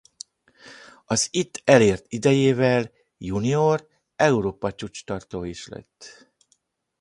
Az 1.05 1.27
itt 1.31 1.61
elért 1.63 2.05
idejével 2.09 2.91
junior 3.17 3.87
Európa-csúcstartó 4.15 5.43
is 5.43 5.67
lett. 5.67 6.27